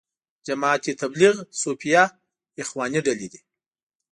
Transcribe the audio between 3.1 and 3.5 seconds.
دي.